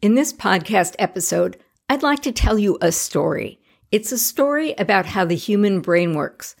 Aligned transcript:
In 0.00 0.14
this 0.14 0.32
podcast 0.32 0.94
episode, 1.00 1.56
I'd 1.88 2.04
like 2.04 2.22
to 2.22 2.30
tell 2.30 2.56
you 2.56 2.78
a 2.80 2.92
story. 2.92 3.58
It's 3.90 4.12
a 4.12 4.18
story 4.18 4.72
about 4.78 5.06
how 5.06 5.24
the 5.24 5.34
human 5.34 5.80
brain 5.80 6.14
works. 6.14 6.54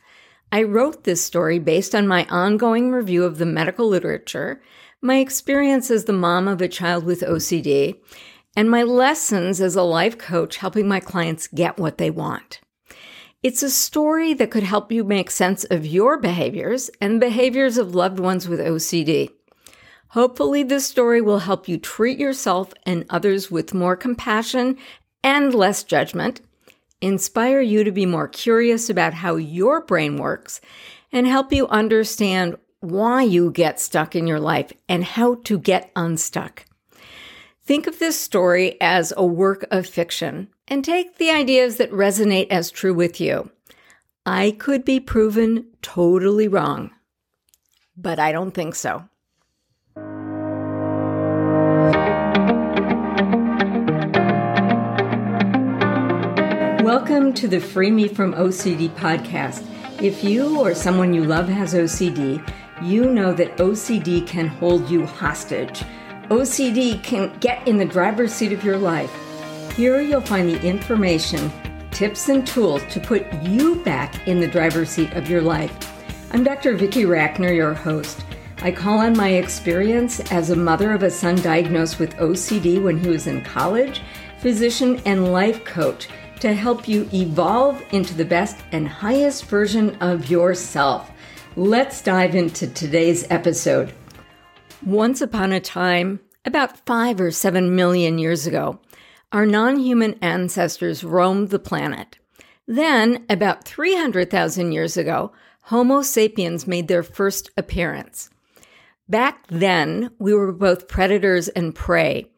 I 0.50 0.64
wrote 0.64 1.04
this 1.04 1.22
story 1.22 1.60
based 1.60 1.94
on 1.94 2.08
my 2.08 2.26
ongoing 2.30 2.90
review 2.90 3.22
of 3.22 3.38
the 3.38 3.46
medical 3.46 3.86
literature, 3.86 4.60
my 5.00 5.18
experience 5.18 5.88
as 5.88 6.06
the 6.06 6.12
mom 6.12 6.48
of 6.48 6.60
a 6.60 6.66
child 6.66 7.04
with 7.04 7.20
OCD, 7.20 8.00
and 8.56 8.68
my 8.68 8.82
lessons 8.82 9.60
as 9.60 9.76
a 9.76 9.84
life 9.84 10.18
coach 10.18 10.56
helping 10.56 10.88
my 10.88 10.98
clients 10.98 11.46
get 11.46 11.78
what 11.78 11.98
they 11.98 12.10
want. 12.10 12.60
It's 13.44 13.62
a 13.62 13.70
story 13.70 14.34
that 14.34 14.50
could 14.50 14.64
help 14.64 14.90
you 14.90 15.04
make 15.04 15.30
sense 15.30 15.62
of 15.62 15.86
your 15.86 16.18
behaviors 16.18 16.90
and 17.00 17.20
behaviors 17.20 17.78
of 17.78 17.94
loved 17.94 18.18
ones 18.18 18.48
with 18.48 18.58
OCD. 18.58 19.30
Hopefully, 20.10 20.62
this 20.62 20.86
story 20.86 21.20
will 21.20 21.40
help 21.40 21.68
you 21.68 21.76
treat 21.76 22.18
yourself 22.18 22.72
and 22.84 23.04
others 23.10 23.50
with 23.50 23.74
more 23.74 23.96
compassion 23.96 24.76
and 25.22 25.54
less 25.54 25.84
judgment, 25.84 26.40
inspire 27.00 27.60
you 27.60 27.84
to 27.84 27.92
be 27.92 28.06
more 28.06 28.28
curious 28.28 28.88
about 28.88 29.14
how 29.14 29.36
your 29.36 29.82
brain 29.82 30.16
works, 30.16 30.60
and 31.12 31.26
help 31.26 31.52
you 31.52 31.66
understand 31.68 32.56
why 32.80 33.22
you 33.22 33.50
get 33.50 33.80
stuck 33.80 34.14
in 34.16 34.26
your 34.26 34.40
life 34.40 34.72
and 34.88 35.04
how 35.04 35.34
to 35.34 35.58
get 35.58 35.90
unstuck. 35.96 36.64
Think 37.62 37.86
of 37.86 37.98
this 37.98 38.18
story 38.18 38.80
as 38.80 39.12
a 39.16 39.26
work 39.26 39.66
of 39.70 39.86
fiction 39.86 40.48
and 40.68 40.82
take 40.82 41.18
the 41.18 41.30
ideas 41.30 41.76
that 41.76 41.90
resonate 41.90 42.46
as 42.48 42.70
true 42.70 42.94
with 42.94 43.20
you. 43.20 43.50
I 44.24 44.52
could 44.52 44.84
be 44.84 45.00
proven 45.00 45.66
totally 45.82 46.48
wrong, 46.48 46.92
but 47.96 48.18
I 48.18 48.32
don't 48.32 48.52
think 48.52 48.74
so. 48.74 49.08
Welcome 56.88 57.34
to 57.34 57.48
the 57.48 57.60
Free 57.60 57.90
Me 57.90 58.08
from 58.08 58.32
OCD 58.32 58.88
podcast. 58.88 59.62
If 60.02 60.24
you 60.24 60.58
or 60.58 60.74
someone 60.74 61.12
you 61.12 61.22
love 61.22 61.46
has 61.46 61.74
OCD, 61.74 62.42
you 62.80 63.12
know 63.12 63.34
that 63.34 63.58
OCD 63.58 64.26
can 64.26 64.46
hold 64.46 64.88
you 64.88 65.04
hostage. 65.04 65.82
OCD 66.30 67.02
can 67.02 67.38
get 67.40 67.68
in 67.68 67.76
the 67.76 67.84
driver's 67.84 68.32
seat 68.32 68.54
of 68.54 68.64
your 68.64 68.78
life. 68.78 69.12
Here 69.76 70.00
you'll 70.00 70.22
find 70.22 70.48
the 70.48 70.66
information, 70.66 71.52
tips, 71.90 72.30
and 72.30 72.46
tools 72.46 72.82
to 72.88 73.00
put 73.00 73.30
you 73.42 73.74
back 73.84 74.26
in 74.26 74.40
the 74.40 74.48
driver's 74.48 74.88
seat 74.88 75.12
of 75.12 75.28
your 75.28 75.42
life. 75.42 75.70
I'm 76.32 76.42
Dr. 76.42 76.74
Vicki 76.74 77.02
Rackner, 77.02 77.54
your 77.54 77.74
host. 77.74 78.24
I 78.62 78.72
call 78.72 79.00
on 79.00 79.14
my 79.14 79.32
experience 79.32 80.20
as 80.32 80.48
a 80.48 80.56
mother 80.56 80.92
of 80.92 81.02
a 81.02 81.10
son 81.10 81.36
diagnosed 81.42 81.98
with 81.98 82.16
OCD 82.16 82.82
when 82.82 82.98
he 82.98 83.10
was 83.10 83.26
in 83.26 83.44
college, 83.44 84.00
physician, 84.38 85.02
and 85.04 85.34
life 85.34 85.66
coach 85.66 86.08
to 86.40 86.54
help 86.54 86.88
you 86.88 87.08
evolve 87.12 87.82
into 87.92 88.14
the 88.14 88.24
best 88.24 88.56
and 88.72 88.86
highest 88.88 89.46
version 89.46 89.96
of 89.96 90.30
yourself. 90.30 91.10
Let's 91.56 92.02
dive 92.02 92.34
into 92.34 92.66
today's 92.68 93.26
episode. 93.30 93.92
Once 94.86 95.20
upon 95.20 95.52
a 95.52 95.60
time, 95.60 96.20
about 96.44 96.86
five 96.86 97.20
or 97.20 97.30
seven 97.30 97.74
million 97.74 98.18
years 98.18 98.46
ago, 98.46 98.80
our 99.32 99.44
non 99.44 99.78
human 99.78 100.14
ancestors 100.22 101.04
roamed 101.04 101.50
the 101.50 101.58
planet. 101.58 102.18
Then, 102.66 103.24
about 103.28 103.64
300,000 103.64 104.72
years 104.72 104.96
ago, 104.96 105.32
Homo 105.62 106.02
sapiens 106.02 106.66
made 106.66 106.88
their 106.88 107.02
first 107.02 107.50
appearance. 107.56 108.30
Back 109.08 109.46
then, 109.48 110.10
we 110.18 110.34
were 110.34 110.52
both 110.52 110.88
predators 110.88 111.48
and 111.48 111.74
prey. 111.74 112.30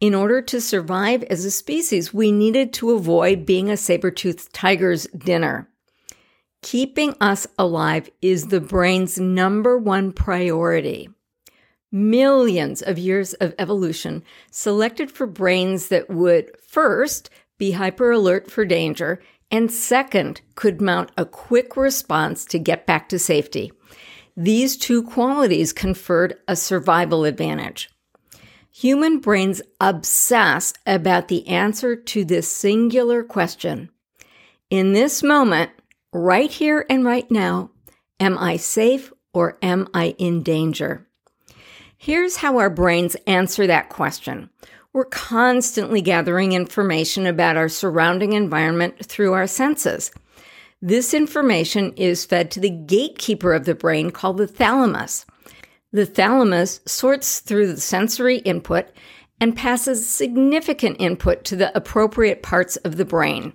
In 0.00 0.14
order 0.14 0.42
to 0.42 0.60
survive 0.60 1.22
as 1.24 1.44
a 1.44 1.50
species, 1.50 2.12
we 2.12 2.32
needed 2.32 2.72
to 2.74 2.92
avoid 2.92 3.46
being 3.46 3.70
a 3.70 3.76
saber-toothed 3.76 4.52
tiger's 4.52 5.06
dinner. 5.06 5.68
Keeping 6.62 7.14
us 7.20 7.46
alive 7.58 8.10
is 8.20 8.48
the 8.48 8.60
brain's 8.60 9.18
number 9.18 9.78
one 9.78 10.12
priority. 10.12 11.08
Millions 11.92 12.82
of 12.82 12.98
years 12.98 13.34
of 13.34 13.54
evolution 13.58 14.24
selected 14.50 15.10
for 15.10 15.26
brains 15.26 15.88
that 15.88 16.10
would 16.10 16.50
first 16.60 17.30
be 17.58 17.72
hyper 17.72 18.10
alert 18.10 18.50
for 18.50 18.64
danger 18.64 19.22
and 19.50 19.70
second 19.70 20.40
could 20.56 20.80
mount 20.80 21.12
a 21.16 21.24
quick 21.24 21.76
response 21.76 22.44
to 22.46 22.58
get 22.58 22.86
back 22.86 23.08
to 23.08 23.18
safety. 23.18 23.70
These 24.36 24.76
two 24.76 25.04
qualities 25.04 25.72
conferred 25.72 26.36
a 26.48 26.56
survival 26.56 27.24
advantage. 27.24 27.90
Human 28.78 29.20
brains 29.20 29.62
obsess 29.80 30.74
about 30.84 31.28
the 31.28 31.46
answer 31.46 31.94
to 31.94 32.24
this 32.24 32.48
singular 32.48 33.22
question. 33.22 33.88
In 34.68 34.94
this 34.94 35.22
moment, 35.22 35.70
right 36.12 36.50
here 36.50 36.84
and 36.90 37.04
right 37.04 37.30
now, 37.30 37.70
am 38.18 38.36
I 38.36 38.56
safe 38.56 39.12
or 39.32 39.58
am 39.62 39.86
I 39.94 40.16
in 40.18 40.42
danger? 40.42 41.06
Here's 41.96 42.38
how 42.38 42.58
our 42.58 42.68
brains 42.68 43.14
answer 43.28 43.64
that 43.68 43.90
question. 43.90 44.50
We're 44.92 45.04
constantly 45.04 46.02
gathering 46.02 46.50
information 46.50 47.28
about 47.28 47.56
our 47.56 47.68
surrounding 47.68 48.32
environment 48.32 49.06
through 49.06 49.34
our 49.34 49.46
senses. 49.46 50.10
This 50.82 51.14
information 51.14 51.92
is 51.92 52.24
fed 52.24 52.50
to 52.50 52.60
the 52.60 52.70
gatekeeper 52.70 53.52
of 53.52 53.66
the 53.66 53.76
brain 53.76 54.10
called 54.10 54.38
the 54.38 54.48
thalamus. 54.48 55.26
The 55.94 56.06
thalamus 56.06 56.80
sorts 56.86 57.38
through 57.38 57.68
the 57.68 57.80
sensory 57.80 58.38
input 58.38 58.86
and 59.40 59.56
passes 59.56 60.08
significant 60.08 60.96
input 60.98 61.44
to 61.44 61.54
the 61.54 61.74
appropriate 61.76 62.42
parts 62.42 62.74
of 62.78 62.96
the 62.96 63.04
brain. 63.04 63.52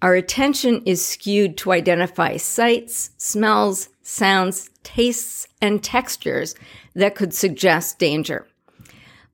Our 0.00 0.14
attention 0.14 0.82
is 0.86 1.04
skewed 1.04 1.58
to 1.58 1.72
identify 1.72 2.38
sights, 2.38 3.10
smells, 3.18 3.90
sounds, 4.02 4.70
tastes, 4.82 5.46
and 5.60 5.84
textures 5.84 6.54
that 6.94 7.14
could 7.16 7.34
suggest 7.34 7.98
danger. 7.98 8.48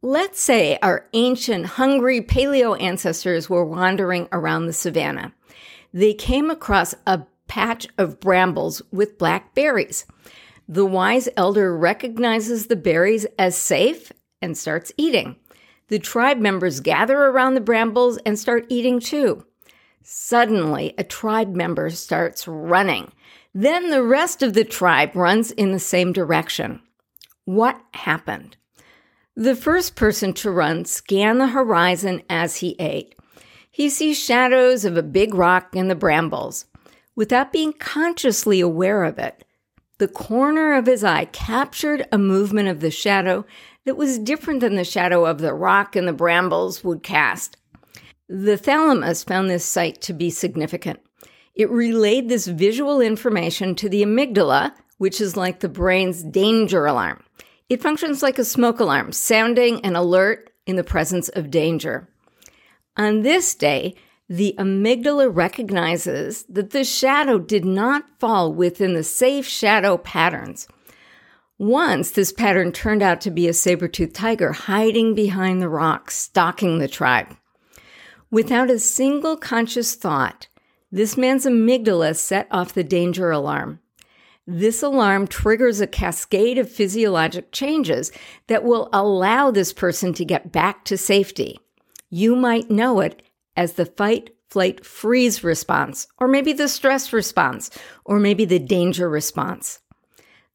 Let's 0.03 0.41
say 0.41 0.77
our 0.83 1.07
ancient, 1.13 1.67
hungry 1.67 2.21
paleo 2.21 2.81
ancestors 2.83 3.49
were 3.49 3.65
wandering 3.65 4.27
around 4.33 4.67
the 4.67 4.73
savannah. 4.73 5.33
They 5.95 6.15
came 6.15 6.51
across 6.51 6.97
a 7.07 7.23
patch 7.47 7.87
of 7.97 8.19
brambles 8.19 8.83
with 8.91 9.19
black 9.19 9.55
berries. 9.55 10.05
The 10.71 10.85
wise 10.85 11.31
elder 11.35 11.75
recognizes 11.75 12.67
the 12.67 12.77
berries 12.77 13.27
as 13.39 13.57
safe 13.57 14.13
and 14.43 14.57
starts 14.57 14.93
eating. 14.99 15.37
The 15.89 15.99
tribe 15.99 16.39
members 16.39 16.81
gather 16.81 17.19
around 17.19 17.55
the 17.55 17.63
brambles 17.63 18.19
and 18.19 18.39
start 18.39 18.67
eating 18.69 19.01
too. 19.01 19.47
Suddenly, 20.03 20.95
a 20.99 21.05
tribe 21.05 21.55
member 21.55 21.89
starts 21.89 22.47
running. 22.47 23.11
Then 23.55 23.91
the 23.91 24.03
rest 24.03 24.43
of 24.43 24.53
the 24.53 24.65
tribe 24.65 25.17
runs 25.17 25.51
in 25.51 25.73
the 25.73 25.79
same 25.79 26.13
direction. 26.13 26.83
What 27.47 27.81
happened? 27.95 28.59
The 29.35 29.57
first 29.57 29.97
person 29.97 30.35
to 30.35 30.51
run 30.51 30.85
scanned 30.85 31.41
the 31.41 31.49
horizon 31.49 32.23
as 32.29 32.57
he 32.57 32.77
ate. 32.79 33.15
He 33.71 33.89
sees 33.89 34.19
shadows 34.19 34.85
of 34.85 34.99
a 34.99 35.03
big 35.03 35.33
rock 35.33 35.75
in 35.75 35.89
the 35.89 35.95
brambles. 35.95 36.67
Without 37.17 37.53
being 37.53 37.73
consciously 37.73 38.61
aware 38.61 39.05
of 39.05 39.19
it, 39.19 39.45
the 39.99 40.09
corner 40.09 40.75
of 40.75 40.87
his 40.87 41.05
eye 41.05 41.27
captured 41.27 42.07
a 42.11 42.19
movement 42.19 42.69
of 42.69 42.81
the 42.81 42.91
shadow 42.91 43.45
that 43.85 43.97
was 43.97 44.19
different 44.19 44.61
than 44.61 44.77
the 44.77 44.85
shadow 44.85 45.27
of 45.27 45.39
the 45.39 45.53
rock 45.53 45.97
and 45.97 46.07
the 46.07 46.13
brambles 46.13 46.85
would 46.85 47.03
cast. 47.03 47.57
The 48.29 48.57
thalamus 48.57 49.25
found 49.25 49.51
this 49.51 49.65
sight 49.65 50.01
to 50.03 50.13
be 50.13 50.31
significant. 50.31 51.01
It 51.55 51.71
relayed 51.71 52.29
this 52.29 52.47
visual 52.47 53.01
information 53.01 53.75
to 53.77 53.89
the 53.89 54.03
amygdala, 54.03 54.73
which 54.99 55.21
is 55.21 55.37
like 55.37 55.61
the 55.61 55.69
brain's 55.69 56.23
danger 56.23 56.87
alarm. 56.87 57.23
It 57.69 57.83
functions 57.83 58.23
like 58.23 58.39
a 58.39 58.45
smoke 58.45 58.81
alarm, 58.81 59.13
sounding 59.13 59.85
an 59.85 59.97
alert 59.97 60.51
in 60.67 60.77
the 60.77 60.85
presence 60.85 61.29
of 61.31 61.51
danger. 61.51 62.09
On 62.97 63.23
this 63.23 63.55
day, 63.55 63.97
the 64.29 64.55
amygdala 64.59 65.35
recognizes 65.35 66.45
that 66.45 66.71
the 66.71 66.85
shadow 66.85 67.39
did 67.39 67.65
not 67.65 68.05
fall 68.19 68.53
within 68.53 68.95
the 68.95 69.05
safe 69.05 69.47
shadow 69.47 69.97
patterns. 69.97 70.69
Once 71.57 72.11
this 72.11 72.31
pattern 72.33 72.71
turned 72.71 73.03
out 73.03 73.21
to 73.21 73.31
be 73.31 73.49
a 73.49 73.53
saber-toothed 73.53 74.15
tiger 74.15 74.53
hiding 74.53 75.15
behind 75.15 75.61
the 75.61 75.69
rocks, 75.69 76.17
stalking 76.17 76.79
the 76.79 76.87
tribe. 76.87 77.37
Without 78.31 78.71
a 78.71 78.79
single 78.79 79.37
conscious 79.37 79.95
thought, 79.95 80.47
this 80.93 81.17
man's 81.17 81.47
amygdala 81.47 82.15
set 82.15 82.47
off 82.51 82.75
the 82.75 82.85
danger 82.85 83.31
alarm. 83.31 83.81
This 84.47 84.83
alarm 84.83 85.27
triggers 85.27 85.81
a 85.81 85.87
cascade 85.87 86.59
of 86.59 86.71
physiologic 86.71 87.51
changes 87.51 88.13
that 88.47 88.65
will 88.65 88.89
allow 88.93 89.51
this 89.51 89.73
person 89.73 90.13
to 90.15 90.25
get 90.25 90.53
back 90.53 90.85
to 90.85 90.97
safety. 90.97 91.59
You 92.09 92.37
might 92.37 92.71
know 92.71 93.01
it 93.01 93.23
as 93.59 93.73
the 93.73 93.85
fight, 93.85 94.31
flight, 94.49 94.87
freeze 94.87 95.43
response, 95.43 96.07
or 96.19 96.29
maybe 96.29 96.53
the 96.53 96.69
stress 96.69 97.13
response, 97.13 97.71
or 98.05 98.21
maybe 98.21 98.45
the 98.45 98.61
danger 98.61 99.11
response. 99.11 99.81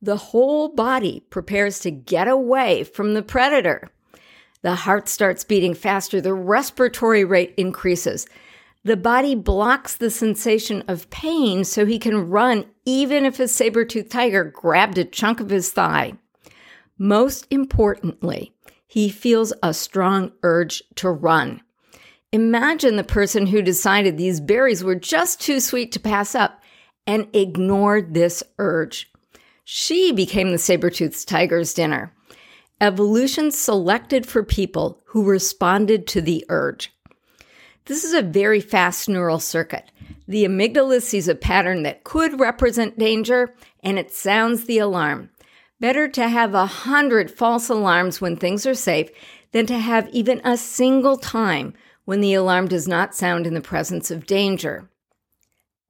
The 0.01 0.15
whole 0.15 0.69
body 0.69 1.25
prepares 1.29 1.79
to 1.79 1.91
get 1.91 2.29
away 2.29 2.85
from 2.85 3.13
the 3.13 3.21
predator. 3.21 3.89
The 4.61 4.75
heart 4.75 5.09
starts 5.09 5.43
beating 5.43 5.73
faster, 5.73 6.21
the 6.21 6.33
respiratory 6.33 7.25
rate 7.25 7.53
increases. 7.57 8.25
The 8.85 8.97
body 8.97 9.35
blocks 9.35 9.97
the 9.97 10.09
sensation 10.09 10.81
of 10.87 11.09
pain 11.09 11.65
so 11.65 11.85
he 11.85 11.99
can 11.99 12.29
run 12.29 12.65
even 12.85 13.25
if 13.25 13.37
a 13.39 13.49
saber 13.49 13.83
toothed 13.83 14.11
tiger 14.11 14.45
grabbed 14.45 14.97
a 14.97 15.03
chunk 15.03 15.41
of 15.41 15.49
his 15.49 15.71
thigh. 15.71 16.13
Most 16.97 17.47
importantly, 17.49 18.53
he 18.87 19.09
feels 19.09 19.51
a 19.61 19.73
strong 19.73 20.31
urge 20.41 20.83
to 20.95 21.09
run. 21.09 21.61
Imagine 22.33 22.95
the 22.95 23.03
person 23.03 23.45
who 23.45 23.61
decided 23.61 24.17
these 24.17 24.41
berries 24.41 24.83
were 24.83 24.95
just 24.95 25.39
too 25.39 25.59
sweet 25.59 25.91
to 25.91 25.99
pass 25.99 26.33
up 26.33 26.63
and 27.05 27.27
ignored 27.31 28.15
this 28.15 28.41
urge. 28.57 29.07
She 29.65 30.11
became 30.11 30.51
the 30.51 30.57
saber-toothed 30.57 31.27
tiger's 31.27 31.75
dinner. 31.75 32.11
Evolution 32.81 33.51
selected 33.51 34.25
for 34.25 34.41
people 34.41 34.99
who 35.05 35.23
responded 35.23 36.07
to 36.07 36.21
the 36.21 36.43
urge. 36.49 36.91
This 37.85 38.03
is 38.03 38.13
a 38.13 38.23
very 38.23 38.61
fast 38.61 39.07
neural 39.07 39.39
circuit. 39.39 39.91
The 40.27 40.43
amygdala 40.43 41.03
sees 41.03 41.27
a 41.27 41.35
pattern 41.35 41.83
that 41.83 42.03
could 42.03 42.39
represent 42.39 42.97
danger 42.97 43.53
and 43.83 43.99
it 43.99 44.11
sounds 44.11 44.65
the 44.65 44.79
alarm. 44.79 45.29
Better 45.79 46.07
to 46.07 46.27
have 46.27 46.55
a 46.55 46.65
hundred 46.65 47.29
false 47.29 47.69
alarms 47.69 48.19
when 48.19 48.37
things 48.37 48.65
are 48.65 48.73
safe 48.73 49.11
than 49.51 49.67
to 49.67 49.77
have 49.77 50.09
even 50.09 50.41
a 50.43 50.57
single 50.57 51.17
time 51.17 51.75
when 52.05 52.21
the 52.21 52.33
alarm 52.33 52.67
does 52.67 52.87
not 52.87 53.15
sound 53.15 53.47
in 53.47 53.53
the 53.53 53.61
presence 53.61 54.11
of 54.11 54.25
danger. 54.25 54.89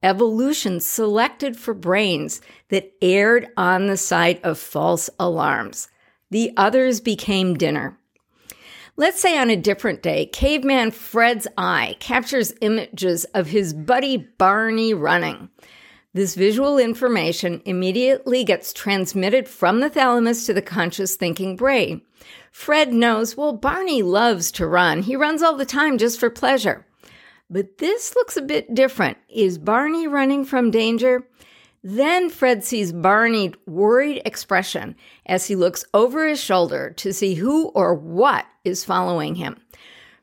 Evolution 0.02 0.80
selected 0.80 1.56
for 1.56 1.72
brains 1.72 2.40
that 2.68 2.92
erred 3.00 3.48
on 3.56 3.86
the 3.86 3.96
side 3.96 4.38
of 4.42 4.58
false 4.58 5.08
alarms. 5.18 5.88
The 6.30 6.52
others 6.56 7.00
became 7.00 7.54
dinner. 7.54 7.98
Let's 8.96 9.20
say 9.20 9.38
on 9.38 9.50
a 9.50 9.56
different 9.56 10.02
day, 10.02 10.26
caveman 10.26 10.92
Fred's 10.92 11.48
eye 11.56 11.96
captures 11.98 12.52
images 12.60 13.24
of 13.34 13.48
his 13.48 13.72
buddy 13.72 14.18
Barney 14.18 14.94
running. 14.94 15.48
This 16.14 16.36
visual 16.36 16.78
information 16.78 17.60
immediately 17.64 18.44
gets 18.44 18.72
transmitted 18.72 19.48
from 19.48 19.80
the 19.80 19.90
thalamus 19.90 20.46
to 20.46 20.54
the 20.54 20.62
conscious 20.62 21.16
thinking 21.16 21.56
brain. 21.56 22.02
Fred 22.52 22.92
knows, 22.92 23.36
well, 23.36 23.52
Barney 23.52 24.00
loves 24.00 24.52
to 24.52 24.66
run. 24.66 25.02
He 25.02 25.16
runs 25.16 25.42
all 25.42 25.56
the 25.56 25.66
time 25.66 25.98
just 25.98 26.20
for 26.20 26.30
pleasure. 26.30 26.86
But 27.50 27.78
this 27.78 28.14
looks 28.14 28.36
a 28.36 28.42
bit 28.42 28.74
different. 28.74 29.18
Is 29.28 29.58
Barney 29.58 30.06
running 30.06 30.44
from 30.44 30.70
danger? 30.70 31.26
Then 31.82 32.30
Fred 32.30 32.62
sees 32.62 32.92
Barney's 32.92 33.54
worried 33.66 34.22
expression 34.24 34.94
as 35.26 35.48
he 35.48 35.56
looks 35.56 35.84
over 35.92 36.28
his 36.28 36.40
shoulder 36.40 36.92
to 36.98 37.12
see 37.12 37.34
who 37.34 37.70
or 37.70 37.92
what 37.92 38.46
is 38.62 38.84
following 38.84 39.34
him. 39.34 39.56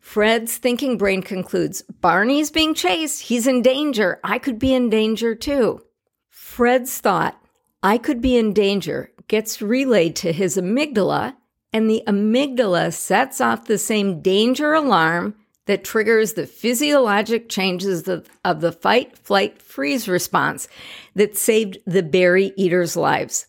Fred's 0.01 0.57
thinking 0.57 0.97
brain 0.97 1.21
concludes 1.21 1.83
Barney's 1.83 2.51
being 2.51 2.73
chased. 2.73 3.21
He's 3.21 3.47
in 3.47 3.61
danger. 3.61 4.19
I 4.23 4.39
could 4.39 4.59
be 4.59 4.73
in 4.73 4.89
danger 4.89 5.35
too. 5.35 5.83
Fred's 6.27 6.97
thought, 6.97 7.41
I 7.81 7.97
could 7.97 8.19
be 8.19 8.35
in 8.35 8.51
danger, 8.51 9.11
gets 9.27 9.61
relayed 9.61 10.15
to 10.17 10.33
his 10.33 10.57
amygdala, 10.57 11.35
and 11.71 11.89
the 11.89 12.03
amygdala 12.07 12.91
sets 12.91 13.39
off 13.39 13.67
the 13.67 13.77
same 13.77 14.21
danger 14.21 14.73
alarm 14.73 15.35
that 15.67 15.83
triggers 15.83 16.33
the 16.33 16.47
physiologic 16.47 17.47
changes 17.47 18.07
of, 18.07 18.27
the 18.59 18.71
fight, 18.71 19.17
flight, 19.17 19.61
freeze 19.61 20.09
response 20.09 20.67
that 21.15 21.37
saved 21.37 21.77
the 21.85 22.03
berry 22.03 22.51
eaters' 22.57 22.97
lives. 22.97 23.45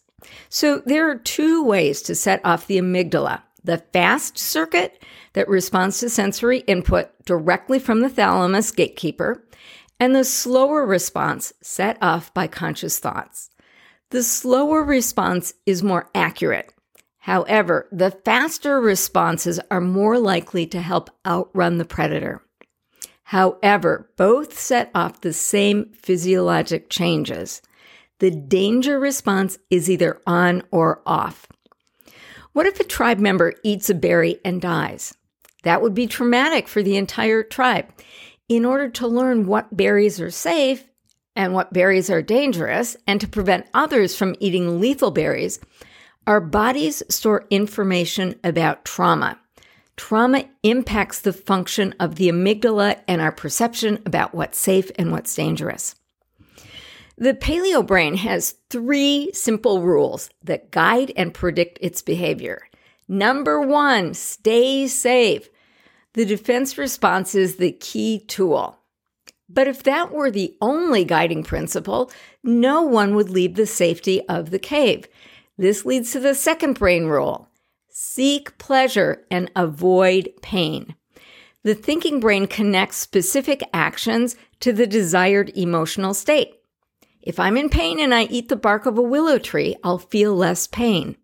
So 0.48 0.82
there 0.86 1.10
are 1.10 1.16
two 1.16 1.64
ways 1.64 2.02
to 2.02 2.14
set 2.14 2.40
off 2.44 2.66
the 2.66 2.78
amygdala 2.78 3.42
the 3.64 3.78
fast 3.92 4.38
circuit 4.38 5.02
that 5.34 5.48
responds 5.48 5.98
to 6.00 6.10
sensory 6.10 6.60
input 6.60 7.10
directly 7.24 7.78
from 7.78 8.00
the 8.00 8.08
thalamus 8.08 8.70
gatekeeper, 8.70 9.44
and 10.00 10.14
the 10.14 10.24
slower 10.24 10.84
response 10.84 11.52
set 11.62 11.96
off 12.02 12.34
by 12.34 12.46
conscious 12.46 12.98
thoughts. 12.98 13.50
The 14.10 14.22
slower 14.22 14.82
response 14.82 15.54
is 15.64 15.82
more 15.82 16.10
accurate. 16.14 16.74
However, 17.18 17.88
the 17.92 18.10
faster 18.10 18.80
responses 18.80 19.60
are 19.70 19.80
more 19.80 20.18
likely 20.18 20.66
to 20.66 20.80
help 20.80 21.08
outrun 21.24 21.78
the 21.78 21.84
predator. 21.84 22.42
However, 23.22 24.10
both 24.16 24.58
set 24.58 24.90
off 24.94 25.20
the 25.20 25.32
same 25.32 25.92
physiologic 25.94 26.90
changes. 26.90 27.62
The 28.18 28.30
danger 28.30 28.98
response 28.98 29.58
is 29.70 29.88
either 29.88 30.20
on 30.26 30.64
or 30.70 31.00
off. 31.06 31.46
What 32.52 32.66
if 32.66 32.78
a 32.80 32.84
tribe 32.84 33.18
member 33.18 33.54
eats 33.62 33.88
a 33.88 33.94
berry 33.94 34.38
and 34.44 34.60
dies? 34.60 35.14
That 35.62 35.80
would 35.80 35.94
be 35.94 36.06
traumatic 36.06 36.68
for 36.68 36.82
the 36.82 36.96
entire 36.96 37.42
tribe. 37.42 37.88
In 38.48 38.64
order 38.64 38.90
to 38.90 39.08
learn 39.08 39.46
what 39.46 39.74
berries 39.74 40.20
are 40.20 40.30
safe 40.30 40.84
and 41.34 41.54
what 41.54 41.72
berries 41.72 42.10
are 42.10 42.20
dangerous, 42.20 42.94
and 43.06 43.18
to 43.18 43.26
prevent 43.26 43.66
others 43.72 44.14
from 44.14 44.36
eating 44.38 44.80
lethal 44.80 45.10
berries, 45.10 45.60
our 46.26 46.42
bodies 46.42 47.02
store 47.08 47.46
information 47.48 48.38
about 48.44 48.84
trauma. 48.84 49.38
Trauma 49.96 50.44
impacts 50.62 51.20
the 51.20 51.32
function 51.32 51.94
of 51.98 52.16
the 52.16 52.28
amygdala 52.28 53.00
and 53.08 53.22
our 53.22 53.32
perception 53.32 54.02
about 54.04 54.34
what's 54.34 54.58
safe 54.58 54.90
and 54.96 55.10
what's 55.10 55.34
dangerous. 55.34 55.94
The 57.16 57.34
paleo 57.34 57.86
brain 57.86 58.16
has 58.16 58.56
three 58.70 59.30
simple 59.34 59.82
rules 59.82 60.30
that 60.42 60.70
guide 60.70 61.12
and 61.16 61.34
predict 61.34 61.78
its 61.80 62.02
behavior. 62.02 62.62
Number 63.08 63.60
one, 63.60 64.14
stay 64.14 64.88
safe. 64.88 65.48
The 66.14 66.24
defense 66.24 66.78
response 66.78 67.34
is 67.34 67.56
the 67.56 67.72
key 67.72 68.24
tool. 68.26 68.78
But 69.48 69.68
if 69.68 69.82
that 69.82 70.12
were 70.12 70.30
the 70.30 70.56
only 70.60 71.04
guiding 71.04 71.44
principle, 71.44 72.10
no 72.42 72.82
one 72.82 73.14
would 73.14 73.28
leave 73.28 73.54
the 73.54 73.66
safety 73.66 74.26
of 74.28 74.50
the 74.50 74.58
cave. 74.58 75.06
This 75.58 75.84
leads 75.84 76.12
to 76.12 76.20
the 76.20 76.34
second 76.34 76.78
brain 76.78 77.06
rule 77.06 77.48
seek 77.94 78.56
pleasure 78.56 79.26
and 79.30 79.50
avoid 79.54 80.30
pain. 80.40 80.94
The 81.62 81.74
thinking 81.74 82.20
brain 82.20 82.46
connects 82.46 82.96
specific 82.96 83.62
actions 83.74 84.34
to 84.60 84.72
the 84.72 84.86
desired 84.86 85.52
emotional 85.54 86.14
state. 86.14 86.54
If 87.22 87.38
I'm 87.38 87.56
in 87.56 87.68
pain 87.68 88.00
and 88.00 88.12
I 88.12 88.24
eat 88.24 88.48
the 88.48 88.56
bark 88.56 88.84
of 88.84 88.98
a 88.98 89.02
willow 89.02 89.38
tree, 89.38 89.76
I'll 89.84 89.98
feel 89.98 90.34
less 90.34 90.66
pain. 90.66 91.16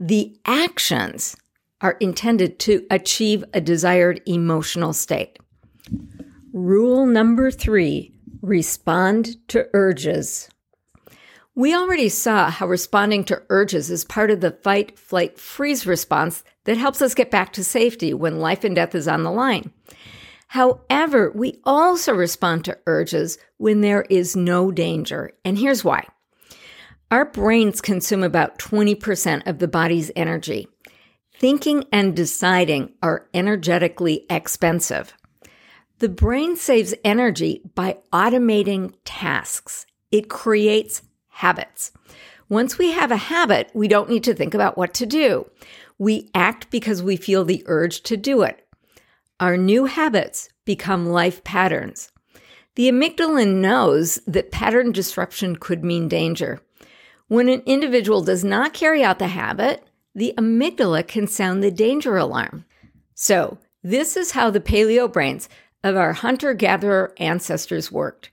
The 0.00 0.36
actions 0.44 1.36
are 1.80 1.96
intended 2.00 2.58
to 2.60 2.84
achieve 2.90 3.44
a 3.54 3.60
desired 3.60 4.20
emotional 4.26 4.92
state. 4.92 5.38
Rule 6.52 7.06
number 7.06 7.50
three 7.50 8.12
respond 8.42 9.36
to 9.48 9.68
urges. 9.74 10.48
We 11.54 11.74
already 11.74 12.08
saw 12.08 12.50
how 12.50 12.68
responding 12.68 13.24
to 13.24 13.42
urges 13.48 13.90
is 13.90 14.04
part 14.04 14.30
of 14.30 14.40
the 14.40 14.52
fight, 14.52 14.96
flight, 14.98 15.38
freeze 15.38 15.86
response 15.86 16.44
that 16.64 16.76
helps 16.76 17.02
us 17.02 17.14
get 17.14 17.32
back 17.32 17.52
to 17.54 17.64
safety 17.64 18.14
when 18.14 18.38
life 18.38 18.62
and 18.62 18.76
death 18.76 18.94
is 18.94 19.08
on 19.08 19.24
the 19.24 19.32
line. 19.32 19.72
However, 20.48 21.30
we 21.34 21.60
also 21.64 22.12
respond 22.12 22.64
to 22.64 22.78
urges 22.86 23.38
when 23.58 23.82
there 23.82 24.02
is 24.08 24.34
no 24.34 24.70
danger. 24.70 25.32
And 25.44 25.58
here's 25.58 25.84
why. 25.84 26.06
Our 27.10 27.26
brains 27.26 27.80
consume 27.80 28.22
about 28.22 28.58
20% 28.58 29.46
of 29.46 29.58
the 29.58 29.68
body's 29.68 30.10
energy. 30.16 30.68
Thinking 31.34 31.84
and 31.92 32.16
deciding 32.16 32.94
are 33.02 33.28
energetically 33.32 34.26
expensive. 34.28 35.14
The 35.98 36.08
brain 36.08 36.56
saves 36.56 36.94
energy 37.04 37.60
by 37.74 37.98
automating 38.12 38.94
tasks. 39.04 39.86
It 40.10 40.28
creates 40.28 41.02
habits. 41.28 41.92
Once 42.48 42.78
we 42.78 42.92
have 42.92 43.10
a 43.10 43.16
habit, 43.16 43.70
we 43.74 43.88
don't 43.88 44.08
need 44.08 44.24
to 44.24 44.34
think 44.34 44.54
about 44.54 44.78
what 44.78 44.94
to 44.94 45.06
do. 45.06 45.48
We 45.98 46.30
act 46.34 46.70
because 46.70 47.02
we 47.02 47.16
feel 47.16 47.44
the 47.44 47.62
urge 47.66 48.02
to 48.04 48.16
do 48.16 48.42
it. 48.42 48.67
Our 49.40 49.56
new 49.56 49.84
habits 49.84 50.48
become 50.64 51.06
life 51.06 51.44
patterns. 51.44 52.10
The 52.74 52.88
amygdala 52.88 53.46
knows 53.46 54.16
that 54.26 54.50
pattern 54.50 54.90
disruption 54.90 55.56
could 55.56 55.84
mean 55.84 56.08
danger. 56.08 56.60
When 57.28 57.48
an 57.48 57.62
individual 57.64 58.22
does 58.22 58.42
not 58.42 58.72
carry 58.72 59.04
out 59.04 59.18
the 59.18 59.28
habit, 59.28 59.84
the 60.14 60.34
amygdala 60.36 61.06
can 61.06 61.28
sound 61.28 61.62
the 61.62 61.70
danger 61.70 62.16
alarm. 62.16 62.64
So, 63.14 63.58
this 63.82 64.16
is 64.16 64.32
how 64.32 64.50
the 64.50 64.60
paleo 64.60 65.12
brains 65.12 65.48
of 65.84 65.96
our 65.96 66.14
hunter 66.14 66.52
gatherer 66.52 67.14
ancestors 67.18 67.92
worked. 67.92 68.30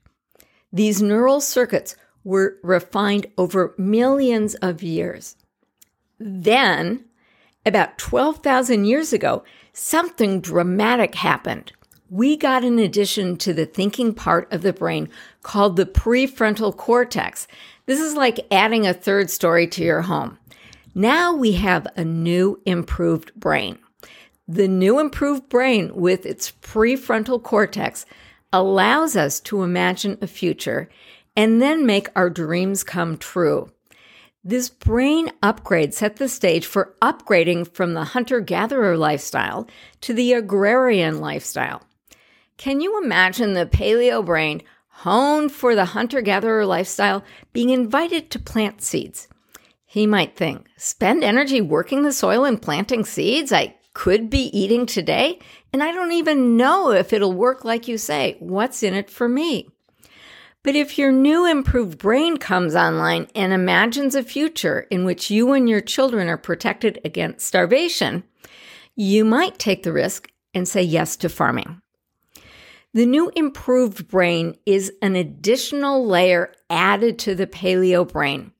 These 0.73 1.01
neural 1.01 1.39
circuits 1.39 1.95
were 2.23 2.57
refined 2.63 3.27
over 3.37 3.75
millions 3.77 4.55
of 4.55 4.81
years. 4.81 5.35
Then, 6.19 7.05
about 7.65 7.97
12,000 7.97 8.85
years 8.85 9.13
ago, 9.13 9.43
something 9.75 10.39
dramatic 10.39 11.15
happened. 11.15 11.73
We 12.09 12.37
got 12.37 12.63
an 12.63 12.79
addition 12.79 13.35
to 13.37 13.53
the 13.53 13.65
thinking 13.65 14.13
part 14.13 14.51
of 14.53 14.61
the 14.61 14.73
brain 14.73 15.09
called 15.43 15.75
the 15.75 15.85
prefrontal 15.85 16.75
cortex. 16.75 17.47
This 17.85 17.99
is 17.99 18.15
like 18.15 18.47
adding 18.51 18.87
a 18.87 18.93
third 18.93 19.29
story 19.29 19.67
to 19.67 19.83
your 19.83 20.03
home. 20.03 20.37
Now 20.93 21.35
we 21.35 21.53
have 21.53 21.87
a 21.97 22.05
new 22.05 22.61
improved 22.65 23.33
brain. 23.35 23.77
The 24.47 24.67
new 24.67 24.99
improved 24.99 25.49
brain 25.49 25.93
with 25.93 26.25
its 26.25 26.51
prefrontal 26.61 27.43
cortex 27.43 28.05
allows 28.53 29.17
us 29.17 29.41
to 29.41 29.63
imagine 29.63 30.17
a 30.21 30.27
future 30.27 30.87
and 31.35 31.61
then 31.61 31.85
make 31.85 32.07
our 32.15 32.29
dreams 32.29 32.83
come 32.83 33.17
true. 33.17 33.71
This 34.47 34.69
brain 34.69 35.31
upgrade 35.41 35.95
set 35.95 36.17
the 36.17 36.29
stage 36.29 36.67
for 36.67 36.93
upgrading 37.01 37.73
from 37.73 37.95
the 37.95 38.03
hunter 38.03 38.39
gatherer 38.39 38.95
lifestyle 38.95 39.67
to 40.01 40.13
the 40.13 40.33
agrarian 40.33 41.19
lifestyle. 41.19 41.81
Can 42.55 42.79
you 42.79 43.01
imagine 43.03 43.53
the 43.53 43.65
paleo 43.65 44.23
brain 44.23 44.61
honed 44.87 45.51
for 45.51 45.73
the 45.73 45.85
hunter 45.85 46.21
gatherer 46.21 46.63
lifestyle 46.63 47.23
being 47.53 47.71
invited 47.71 48.29
to 48.29 48.39
plant 48.39 48.83
seeds? 48.83 49.27
He 49.83 50.05
might 50.05 50.35
think, 50.35 50.67
spend 50.77 51.23
energy 51.23 51.59
working 51.59 52.03
the 52.03 52.13
soil 52.13 52.45
and 52.45 52.61
planting 52.61 53.03
seeds 53.03 53.51
I 53.51 53.75
could 53.95 54.29
be 54.29 54.55
eating 54.55 54.85
today, 54.85 55.39
and 55.73 55.81
I 55.81 55.91
don't 55.91 56.11
even 56.11 56.55
know 56.55 56.91
if 56.91 57.13
it'll 57.13 57.33
work 57.33 57.65
like 57.65 57.87
you 57.87 57.97
say. 57.97 58.35
What's 58.37 58.83
in 58.83 58.93
it 58.93 59.09
for 59.09 59.27
me? 59.27 59.69
But 60.65 60.75
if 60.75 60.97
your 60.97 61.11
new 61.11 61.45
improved 61.45 61.99
brain 61.99 62.37
comes 62.37 62.75
online 62.75 63.27
and 63.35 63.53
imagines 63.53 64.15
a 64.15 64.23
future 64.23 64.87
in 64.89 65.05
which 65.05 65.29
you 65.29 65.51
and 65.51 65.69
your 65.69 65.79
children 65.79 66.27
are 66.27 66.39
protected 66.39 66.99
against 67.05 67.45
starvation, 67.45 68.23
you 68.95 69.23
might 69.23 69.59
take 69.59 69.83
the 69.83 69.93
risk 69.93 70.31
and 70.55 70.67
say 70.67 70.81
yes 70.81 71.17
to 71.17 71.29
farming. 71.29 71.83
The 72.95 73.05
new 73.05 73.31
improved 73.35 74.07
brain 74.07 74.57
is 74.65 74.91
an 75.03 75.15
additional 75.15 76.03
layer 76.03 76.51
added 76.71 77.19
to 77.19 77.35
the 77.35 77.45
paleo 77.45 78.11
brain. 78.11 78.51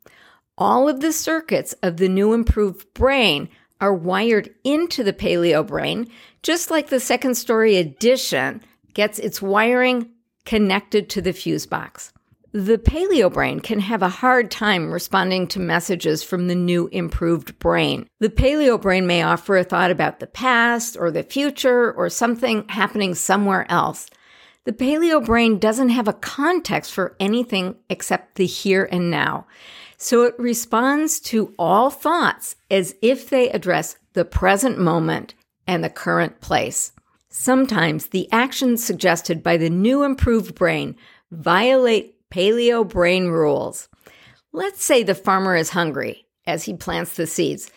All 0.59 0.87
of 0.87 0.99
the 0.99 1.11
circuits 1.11 1.73
of 1.81 1.97
the 1.97 2.07
new 2.07 2.33
improved 2.33 2.93
brain 2.93 3.49
are 3.81 3.95
wired 3.95 4.53
into 4.63 5.03
the 5.03 5.11
paleo 5.11 5.65
brain, 5.65 6.07
just 6.43 6.69
like 6.69 6.89
the 6.89 6.99
second 6.99 7.33
story 7.33 7.77
addition 7.77 8.61
gets 8.93 9.17
its 9.17 9.41
wiring 9.41 10.11
connected 10.45 11.09
to 11.09 11.21
the 11.21 11.33
fuse 11.33 11.65
box. 11.65 12.13
The 12.55 12.77
paleo 12.77 13.33
brain 13.33 13.59
can 13.59 13.81
have 13.81 14.01
a 14.01 14.07
hard 14.07 14.49
time 14.49 14.89
responding 14.89 15.47
to 15.47 15.59
messages 15.59 16.23
from 16.23 16.47
the 16.47 16.55
new 16.55 16.87
improved 16.87 17.59
brain. 17.59 18.07
The 18.21 18.29
paleo 18.29 18.81
brain 18.81 19.05
may 19.05 19.23
offer 19.23 19.57
a 19.57 19.65
thought 19.65 19.91
about 19.91 20.21
the 20.21 20.27
past 20.27 20.95
or 20.97 21.11
the 21.11 21.23
future 21.23 21.91
or 21.91 22.09
something 22.09 22.65
happening 22.69 23.13
somewhere 23.13 23.69
else. 23.69 24.09
The 24.63 24.71
paleo 24.71 25.23
brain 25.25 25.59
doesn't 25.59 25.89
have 25.89 26.07
a 26.07 26.13
context 26.13 26.93
for 26.93 27.17
anything 27.19 27.75
except 27.89 28.35
the 28.35 28.45
here 28.45 28.87
and 28.89 29.11
now. 29.11 29.47
So 29.97 30.23
it 30.23 30.39
responds 30.39 31.19
to 31.21 31.53
all 31.59 31.89
thoughts 31.89 32.55
as 32.71 32.95
if 33.01 33.29
they 33.29 33.49
address 33.49 33.97
the 34.13 34.23
present 34.23 34.79
moment 34.79 35.33
and 35.67 35.83
the 35.83 35.89
current 35.89 36.39
place. 36.39 36.93
Sometimes 37.37 38.07
the 38.07 38.31
actions 38.31 38.81
suggested 38.81 39.43
by 39.43 39.57
the 39.57 39.69
new 39.69 40.03
improved 40.03 40.55
brain 40.55 40.95
violate 41.31 42.15
paleo 42.31 42.87
brain 42.87 43.27
rules. 43.27 43.89
Let's 44.53 44.81
say 44.81 45.03
the 45.03 45.13
farmer 45.13 45.57
is 45.57 45.71
hungry 45.71 46.27
as 46.47 46.63
he 46.63 46.73
plants 46.73 47.17
the 47.17 47.27
seeds. 47.27 47.69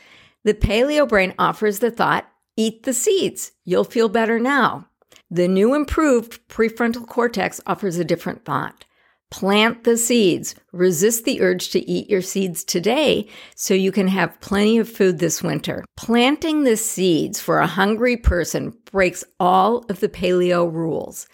The 0.44 0.54
paleo 0.54 1.08
brain 1.08 1.34
offers 1.40 1.80
the 1.80 1.90
thought, 1.90 2.30
eat 2.56 2.84
the 2.84 2.92
seeds. 2.92 3.50
You'll 3.64 3.82
feel 3.82 4.08
better 4.08 4.38
now. 4.38 4.86
The 5.28 5.48
new 5.48 5.74
improved 5.74 6.48
prefrontal 6.48 7.08
cortex 7.08 7.60
offers 7.66 7.98
a 7.98 8.04
different 8.04 8.44
thought. 8.44 8.84
Plant 9.30 9.84
the 9.84 9.98
seeds. 9.98 10.54
Resist 10.72 11.24
the 11.24 11.42
urge 11.42 11.68
to 11.70 11.90
eat 11.90 12.08
your 12.08 12.22
seeds 12.22 12.64
today 12.64 13.28
so 13.54 13.74
you 13.74 13.92
can 13.92 14.08
have 14.08 14.40
plenty 14.40 14.78
of 14.78 14.88
food 14.88 15.18
this 15.18 15.42
winter. 15.42 15.84
Planting 15.96 16.64
the 16.64 16.78
seeds 16.78 17.38
for 17.38 17.58
a 17.58 17.66
hungry 17.66 18.16
person 18.16 18.74
breaks 18.90 19.24
all 19.38 19.84
of 19.90 20.00
the 20.00 20.08
paleo 20.08 20.72
rules. 20.72 21.28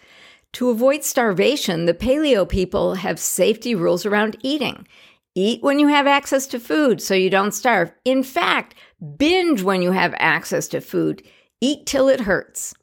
To 0.54 0.70
avoid 0.70 1.04
starvation, 1.04 1.84
the 1.84 1.94
paleo 1.94 2.48
people 2.48 2.94
have 2.94 3.18
safety 3.18 3.76
rules 3.76 4.04
around 4.04 4.36
eating. 4.42 4.88
Eat 5.36 5.62
when 5.62 5.78
you 5.78 5.88
have 5.88 6.06
access 6.06 6.48
to 6.48 6.60
food 6.60 7.00
so 7.00 7.14
you 7.14 7.30
don't 7.30 7.52
starve. 7.52 7.92
In 8.04 8.22
fact, 8.24 8.74
binge 9.16 9.62
when 9.62 9.82
you 9.82 9.92
have 9.92 10.14
access 10.18 10.66
to 10.68 10.80
food. 10.80 11.22
Eat 11.60 11.86
till 11.86 12.08
it 12.08 12.20
hurts. 12.20 12.74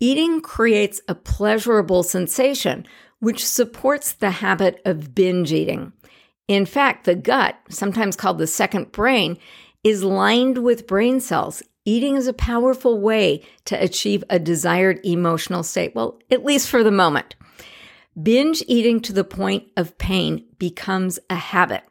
Eating 0.00 0.40
creates 0.40 1.00
a 1.06 1.14
pleasurable 1.14 2.02
sensation, 2.02 2.84
which 3.22 3.46
supports 3.46 4.14
the 4.14 4.32
habit 4.32 4.82
of 4.84 5.14
binge 5.14 5.52
eating. 5.52 5.92
In 6.48 6.66
fact, 6.66 7.04
the 7.04 7.14
gut, 7.14 7.54
sometimes 7.68 8.16
called 8.16 8.38
the 8.38 8.48
second 8.48 8.90
brain, 8.90 9.38
is 9.84 10.02
lined 10.02 10.58
with 10.58 10.88
brain 10.88 11.20
cells. 11.20 11.62
Eating 11.84 12.16
is 12.16 12.26
a 12.26 12.32
powerful 12.32 13.00
way 13.00 13.44
to 13.66 13.80
achieve 13.80 14.24
a 14.28 14.40
desired 14.40 14.98
emotional 15.04 15.62
state, 15.62 15.94
well, 15.94 16.18
at 16.32 16.44
least 16.44 16.68
for 16.68 16.82
the 16.82 16.90
moment. 16.90 17.36
Binge 18.20 18.60
eating 18.66 18.98
to 19.02 19.12
the 19.12 19.22
point 19.22 19.68
of 19.76 19.96
pain 19.98 20.44
becomes 20.58 21.20
a 21.30 21.36
habit. 21.36 21.84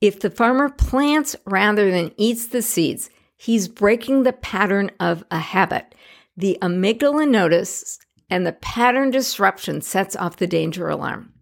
If 0.00 0.20
the 0.20 0.30
farmer 0.30 0.68
plants 0.68 1.34
rather 1.46 1.90
than 1.90 2.12
eats 2.16 2.46
the 2.46 2.62
seeds, 2.62 3.10
he's 3.36 3.66
breaking 3.66 4.22
the 4.22 4.32
pattern 4.32 4.92
of 5.00 5.24
a 5.32 5.40
habit. 5.40 5.96
The 6.36 6.58
amygdala 6.62 7.28
notices 7.28 7.98
and 8.34 8.44
the 8.44 8.52
pattern 8.52 9.12
disruption 9.12 9.80
sets 9.80 10.16
off 10.16 10.38
the 10.38 10.46
danger 10.48 10.88
alarm. 10.88 11.32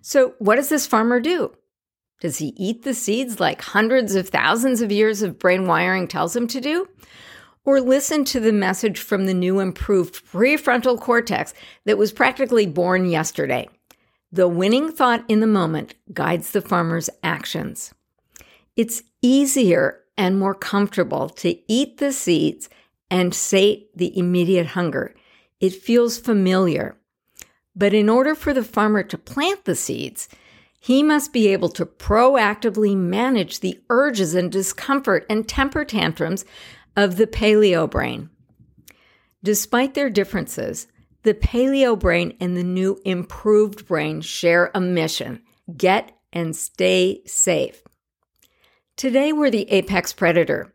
So, 0.00 0.32
what 0.38 0.56
does 0.56 0.70
this 0.70 0.86
farmer 0.86 1.20
do? 1.20 1.54
Does 2.22 2.38
he 2.38 2.54
eat 2.56 2.84
the 2.84 2.94
seeds 2.94 3.38
like 3.38 3.60
hundreds 3.60 4.14
of 4.14 4.30
thousands 4.30 4.80
of 4.80 4.90
years 4.90 5.20
of 5.20 5.38
brain 5.38 5.66
wiring 5.66 6.08
tells 6.08 6.34
him 6.34 6.46
to 6.46 6.58
do? 6.58 6.88
Or 7.66 7.82
listen 7.82 8.24
to 8.24 8.40
the 8.40 8.50
message 8.50 8.98
from 8.98 9.26
the 9.26 9.34
new 9.34 9.60
improved 9.60 10.24
prefrontal 10.24 10.98
cortex 10.98 11.52
that 11.84 11.98
was 11.98 12.12
practically 12.12 12.64
born 12.64 13.04
yesterday? 13.04 13.68
The 14.32 14.48
winning 14.48 14.90
thought 14.90 15.26
in 15.28 15.40
the 15.40 15.46
moment 15.46 15.96
guides 16.14 16.52
the 16.52 16.62
farmer's 16.62 17.10
actions. 17.22 17.92
It's 18.74 19.02
easier 19.20 20.00
and 20.16 20.38
more 20.38 20.54
comfortable 20.54 21.28
to 21.28 21.58
eat 21.70 21.98
the 21.98 22.10
seeds 22.10 22.70
and 23.10 23.34
sate 23.34 23.94
the 23.94 24.18
immediate 24.18 24.68
hunger 24.68 25.14
it 25.60 25.74
feels 25.74 26.18
familiar. 26.18 26.96
But 27.74 27.94
in 27.94 28.08
order 28.08 28.34
for 28.34 28.52
the 28.52 28.64
farmer 28.64 29.02
to 29.04 29.18
plant 29.18 29.64
the 29.64 29.74
seeds, 29.74 30.28
he 30.80 31.02
must 31.02 31.32
be 31.32 31.48
able 31.48 31.68
to 31.70 31.86
proactively 31.86 32.96
manage 32.96 33.60
the 33.60 33.80
urges 33.90 34.34
and 34.34 34.50
discomfort 34.50 35.26
and 35.28 35.48
temper 35.48 35.84
tantrums 35.84 36.44
of 36.96 37.16
the 37.16 37.26
paleo 37.26 37.88
brain. 37.88 38.30
Despite 39.42 39.94
their 39.94 40.10
differences, 40.10 40.88
the 41.22 41.34
paleo 41.34 41.98
brain 41.98 42.36
and 42.40 42.56
the 42.56 42.64
new 42.64 43.00
improved 43.04 43.86
brain 43.86 44.20
share 44.20 44.70
a 44.74 44.80
mission 44.80 45.42
get 45.76 46.16
and 46.32 46.56
stay 46.56 47.22
safe. 47.26 47.82
Today, 48.96 49.32
we're 49.32 49.50
the 49.50 49.70
apex 49.70 50.12
predator. 50.12 50.74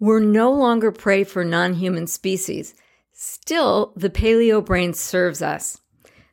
We're 0.00 0.20
no 0.20 0.50
longer 0.52 0.90
prey 0.90 1.24
for 1.24 1.44
non 1.44 1.74
human 1.74 2.06
species. 2.06 2.74
Still, 3.12 3.92
the 3.94 4.10
paleo 4.10 4.64
brain 4.64 4.94
serves 4.94 5.42
us. 5.42 5.80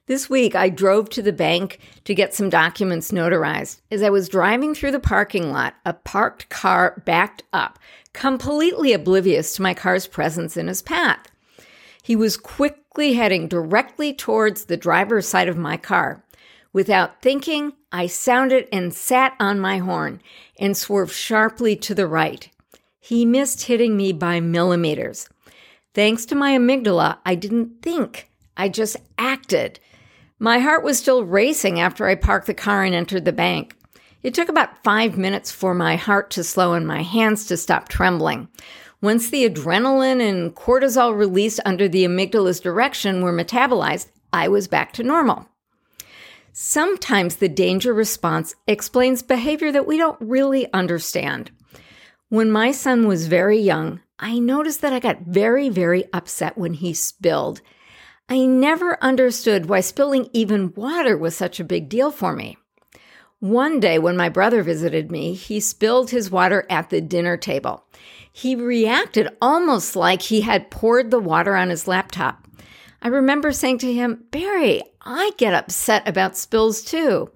This 0.07 0.29
week, 0.29 0.55
I 0.55 0.69
drove 0.69 1.09
to 1.09 1.21
the 1.21 1.31
bank 1.31 1.79
to 2.05 2.15
get 2.15 2.33
some 2.33 2.49
documents 2.49 3.11
notarized. 3.11 3.81
As 3.91 4.01
I 4.01 4.09
was 4.09 4.27
driving 4.27 4.73
through 4.73 4.91
the 4.91 4.99
parking 4.99 5.51
lot, 5.51 5.75
a 5.85 5.93
parked 5.93 6.49
car 6.49 7.03
backed 7.05 7.43
up, 7.53 7.77
completely 8.13 8.91
oblivious 8.91 9.53
to 9.55 9.61
my 9.61 9.75
car's 9.75 10.07
presence 10.07 10.57
in 10.57 10.67
his 10.67 10.81
path. 10.81 11.27
He 12.01 12.15
was 12.15 12.37
quickly 12.37 13.13
heading 13.13 13.47
directly 13.47 14.13
towards 14.13 14.65
the 14.65 14.77
driver's 14.77 15.27
side 15.27 15.47
of 15.47 15.57
my 15.57 15.77
car. 15.77 16.23
Without 16.73 17.21
thinking, 17.21 17.73
I 17.91 18.07
sounded 18.07 18.67
and 18.71 18.93
sat 18.93 19.35
on 19.39 19.59
my 19.59 19.77
horn 19.77 20.21
and 20.59 20.75
swerved 20.75 21.13
sharply 21.13 21.75
to 21.75 21.93
the 21.93 22.07
right. 22.07 22.49
He 22.99 23.25
missed 23.25 23.63
hitting 23.63 23.95
me 23.95 24.13
by 24.13 24.39
millimeters. 24.39 25.29
Thanks 25.99 26.25
to 26.27 26.35
my 26.35 26.53
amygdala, 26.53 27.17
I 27.25 27.35
didn't 27.35 27.81
think, 27.81 28.31
I 28.55 28.69
just 28.69 28.95
acted. 29.17 29.81
My 30.39 30.59
heart 30.59 30.81
was 30.81 30.97
still 30.97 31.25
racing 31.25 31.81
after 31.81 32.07
I 32.07 32.15
parked 32.15 32.47
the 32.47 32.53
car 32.53 32.85
and 32.85 32.95
entered 32.95 33.25
the 33.25 33.33
bank. 33.33 33.75
It 34.23 34.33
took 34.33 34.47
about 34.47 34.81
five 34.81 35.17
minutes 35.17 35.51
for 35.51 35.73
my 35.73 35.97
heart 35.97 36.31
to 36.31 36.43
slow 36.45 36.71
and 36.71 36.87
my 36.87 37.03
hands 37.03 37.47
to 37.47 37.57
stop 37.57 37.89
trembling. 37.89 38.47
Once 39.01 39.29
the 39.29 39.43
adrenaline 39.49 40.21
and 40.21 40.55
cortisol 40.55 41.17
released 41.17 41.59
under 41.65 41.89
the 41.89 42.05
amygdala's 42.05 42.61
direction 42.61 43.21
were 43.21 43.33
metabolized, 43.33 44.07
I 44.31 44.47
was 44.47 44.69
back 44.69 44.93
to 44.93 45.03
normal. 45.03 45.49
Sometimes 46.53 47.35
the 47.35 47.49
danger 47.49 47.93
response 47.93 48.55
explains 48.67 49.21
behavior 49.21 49.73
that 49.73 49.85
we 49.85 49.97
don't 49.97 50.21
really 50.21 50.71
understand. 50.71 51.51
When 52.29 52.49
my 52.49 52.71
son 52.71 53.05
was 53.05 53.27
very 53.27 53.59
young, 53.59 53.99
I 54.19 54.37
noticed 54.39 54.81
that 54.81 54.91
I 54.91 54.99
got 54.99 55.21
very, 55.21 55.69
very 55.69 56.03
upset 56.13 56.57
when 56.57 56.73
he 56.73 56.93
spilled. 56.93 57.61
I 58.27 58.45
never 58.45 59.01
understood 59.01 59.67
why 59.67 59.79
spilling 59.79 60.29
even 60.33 60.73
water 60.75 61.17
was 61.17 61.35
such 61.35 61.59
a 61.59 61.63
big 61.63 61.87
deal 61.87 62.11
for 62.11 62.33
me. 62.33 62.57
One 63.39 63.79
day 63.79 63.97
when 63.97 64.17
my 64.17 64.27
brother 64.27 64.61
visited 64.61 65.09
me, 65.09 65.33
he 65.33 65.61
spilled 65.61 66.09
his 66.09 66.29
water 66.29 66.65
at 66.69 66.89
the 66.89 66.99
dinner 66.99 67.37
table. 67.37 67.85
He 68.31 68.55
reacted 68.55 69.29
almost 69.41 69.95
like 69.95 70.21
he 70.21 70.41
had 70.41 70.69
poured 70.69 71.09
the 71.09 71.19
water 71.19 71.55
on 71.55 71.69
his 71.69 71.87
laptop. 71.87 72.45
I 73.01 73.07
remember 73.07 73.53
saying 73.53 73.77
to 73.79 73.93
him, 73.93 74.25
Barry, 74.31 74.83
I 75.01 75.31
get 75.37 75.53
upset 75.53 76.05
about 76.05 76.35
spills 76.35 76.83
too. 76.83 77.31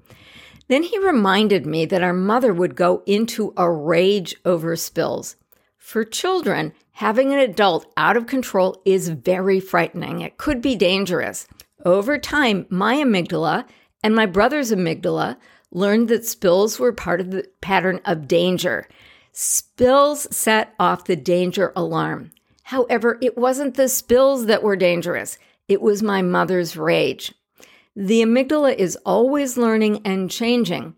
Then 0.67 0.83
he 0.83 0.97
reminded 0.99 1.65
me 1.65 1.85
that 1.85 2.03
our 2.03 2.13
mother 2.13 2.53
would 2.53 2.75
go 2.75 3.01
into 3.05 3.53
a 3.55 3.71
rage 3.71 4.35
over 4.43 4.75
spills. 4.75 5.37
For 5.83 6.05
children, 6.05 6.71
having 6.93 7.33
an 7.33 7.39
adult 7.39 7.91
out 7.97 8.15
of 8.15 8.25
control 8.25 8.81
is 8.85 9.09
very 9.09 9.59
frightening. 9.59 10.21
It 10.21 10.37
could 10.37 10.61
be 10.61 10.77
dangerous. 10.77 11.45
Over 11.83 12.17
time, 12.17 12.65
my 12.69 12.95
amygdala 12.95 13.65
and 14.01 14.15
my 14.15 14.25
brother's 14.25 14.71
amygdala 14.71 15.35
learned 15.71 16.07
that 16.07 16.25
spills 16.25 16.79
were 16.79 16.93
part 16.93 17.19
of 17.19 17.31
the 17.31 17.49
pattern 17.59 17.99
of 18.05 18.29
danger. 18.29 18.87
Spills 19.33 20.25
set 20.33 20.73
off 20.79 21.03
the 21.03 21.17
danger 21.17 21.73
alarm. 21.75 22.31
However, 22.63 23.17
it 23.21 23.37
wasn't 23.37 23.75
the 23.75 23.89
spills 23.89 24.45
that 24.45 24.63
were 24.63 24.77
dangerous. 24.77 25.37
It 25.67 25.81
was 25.81 26.01
my 26.01 26.21
mother's 26.21 26.77
rage. 26.77 27.35
The 27.93 28.21
amygdala 28.21 28.73
is 28.77 28.95
always 29.05 29.57
learning 29.57 30.01
and 30.05 30.31
changing. 30.31 30.95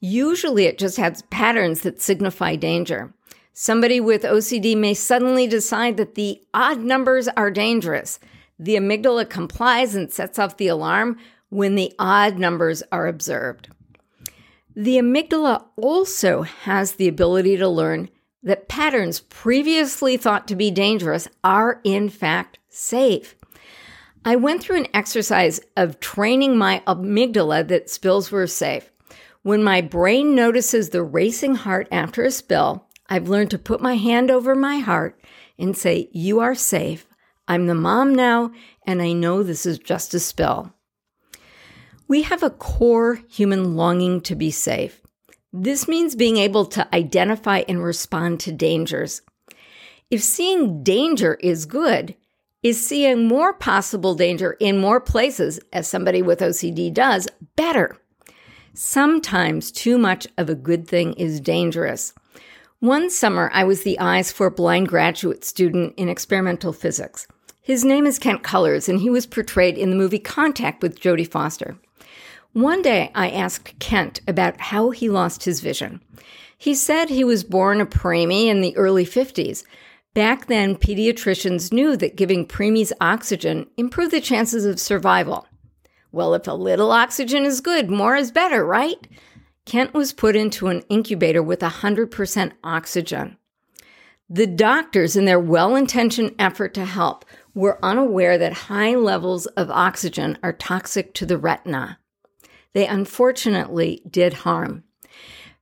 Usually 0.00 0.64
it 0.64 0.78
just 0.78 0.96
has 0.96 1.22
patterns 1.28 1.82
that 1.82 2.00
signify 2.00 2.56
danger. 2.56 3.12
Somebody 3.56 4.00
with 4.00 4.24
OCD 4.24 4.76
may 4.76 4.94
suddenly 4.94 5.46
decide 5.46 5.96
that 5.96 6.16
the 6.16 6.42
odd 6.52 6.80
numbers 6.80 7.28
are 7.28 7.52
dangerous. 7.52 8.18
The 8.58 8.74
amygdala 8.74 9.30
complies 9.30 9.94
and 9.94 10.12
sets 10.12 10.40
off 10.40 10.56
the 10.56 10.66
alarm 10.66 11.18
when 11.50 11.76
the 11.76 11.94
odd 11.96 12.36
numbers 12.36 12.82
are 12.90 13.06
observed. 13.06 13.68
The 14.74 14.96
amygdala 14.96 15.66
also 15.76 16.42
has 16.42 16.94
the 16.94 17.06
ability 17.06 17.56
to 17.58 17.68
learn 17.68 18.10
that 18.42 18.68
patterns 18.68 19.20
previously 19.20 20.16
thought 20.16 20.48
to 20.48 20.56
be 20.56 20.72
dangerous 20.72 21.28
are 21.44 21.80
in 21.84 22.08
fact 22.08 22.58
safe. 22.68 23.36
I 24.24 24.34
went 24.34 24.62
through 24.62 24.78
an 24.78 24.88
exercise 24.92 25.60
of 25.76 26.00
training 26.00 26.58
my 26.58 26.82
amygdala 26.88 27.68
that 27.68 27.88
spills 27.88 28.32
were 28.32 28.48
safe. 28.48 28.90
When 29.42 29.62
my 29.62 29.80
brain 29.80 30.34
notices 30.34 30.88
the 30.88 31.04
racing 31.04 31.54
heart 31.54 31.86
after 31.92 32.24
a 32.24 32.32
spill, 32.32 32.88
I've 33.08 33.28
learned 33.28 33.50
to 33.50 33.58
put 33.58 33.80
my 33.80 33.96
hand 33.96 34.30
over 34.30 34.54
my 34.54 34.78
heart 34.78 35.20
and 35.58 35.76
say, 35.76 36.08
You 36.12 36.40
are 36.40 36.54
safe. 36.54 37.06
I'm 37.46 37.66
the 37.66 37.74
mom 37.74 38.14
now, 38.14 38.52
and 38.86 39.02
I 39.02 39.12
know 39.12 39.42
this 39.42 39.66
is 39.66 39.78
just 39.78 40.14
a 40.14 40.20
spill. 40.20 40.72
We 42.08 42.22
have 42.22 42.42
a 42.42 42.50
core 42.50 43.20
human 43.28 43.76
longing 43.76 44.20
to 44.22 44.34
be 44.34 44.50
safe. 44.50 45.00
This 45.52 45.86
means 45.86 46.16
being 46.16 46.36
able 46.36 46.64
to 46.66 46.94
identify 46.94 47.62
and 47.68 47.82
respond 47.82 48.40
to 48.40 48.52
dangers. 48.52 49.22
If 50.10 50.22
seeing 50.22 50.82
danger 50.82 51.34
is 51.34 51.66
good, 51.66 52.16
is 52.62 52.84
seeing 52.84 53.28
more 53.28 53.52
possible 53.52 54.14
danger 54.14 54.52
in 54.58 54.78
more 54.78 55.00
places, 55.00 55.60
as 55.72 55.86
somebody 55.86 56.22
with 56.22 56.40
OCD 56.40 56.92
does, 56.92 57.28
better. 57.56 57.96
Sometimes 58.72 59.70
too 59.70 59.98
much 59.98 60.26
of 60.38 60.48
a 60.48 60.54
good 60.54 60.88
thing 60.88 61.12
is 61.12 61.40
dangerous. 61.40 62.14
One 62.84 63.08
summer, 63.08 63.50
I 63.54 63.64
was 63.64 63.82
the 63.82 63.98
eyes 63.98 64.30
for 64.30 64.46
a 64.46 64.50
blind 64.50 64.88
graduate 64.88 65.42
student 65.42 65.94
in 65.96 66.10
experimental 66.10 66.74
physics. 66.74 67.26
His 67.62 67.82
name 67.82 68.04
is 68.04 68.18
Kent 68.18 68.42
Cullers, 68.42 68.90
and 68.90 69.00
he 69.00 69.08
was 69.08 69.24
portrayed 69.24 69.78
in 69.78 69.88
the 69.88 69.96
movie 69.96 70.18
Contact 70.18 70.82
with 70.82 71.00
Jodie 71.00 71.26
Foster. 71.26 71.78
One 72.52 72.82
day, 72.82 73.10
I 73.14 73.30
asked 73.30 73.78
Kent 73.78 74.20
about 74.28 74.60
how 74.60 74.90
he 74.90 75.08
lost 75.08 75.44
his 75.44 75.62
vision. 75.62 76.02
He 76.58 76.74
said 76.74 77.08
he 77.08 77.24
was 77.24 77.42
born 77.42 77.80
a 77.80 77.86
preemie 77.86 78.48
in 78.48 78.60
the 78.60 78.76
early 78.76 79.06
50s, 79.06 79.64
Back 80.12 80.48
then, 80.48 80.76
pediatricians 80.76 81.72
knew 81.72 81.96
that 81.96 82.16
giving 82.16 82.46
preemies 82.46 82.92
oxygen 83.00 83.66
improved 83.78 84.12
the 84.12 84.20
chances 84.20 84.66
of 84.66 84.78
survival. 84.78 85.46
Well, 86.12 86.34
if 86.34 86.46
a 86.46 86.52
little 86.52 86.92
oxygen 86.92 87.46
is 87.46 87.62
good, 87.62 87.90
more 87.90 88.14
is 88.14 88.30
better, 88.30 88.62
right? 88.62 89.08
Kent 89.66 89.94
was 89.94 90.12
put 90.12 90.36
into 90.36 90.66
an 90.68 90.82
incubator 90.88 91.42
with 91.42 91.60
100% 91.60 92.52
oxygen. 92.62 93.38
The 94.28 94.46
doctors, 94.46 95.16
in 95.16 95.24
their 95.24 95.40
well 95.40 95.76
intentioned 95.76 96.34
effort 96.38 96.74
to 96.74 96.84
help, 96.84 97.24
were 97.54 97.82
unaware 97.84 98.38
that 98.38 98.52
high 98.52 98.94
levels 98.94 99.46
of 99.46 99.70
oxygen 99.70 100.38
are 100.42 100.52
toxic 100.52 101.14
to 101.14 101.26
the 101.26 101.38
retina. 101.38 101.98
They 102.72 102.86
unfortunately 102.86 104.02
did 104.10 104.32
harm. 104.32 104.84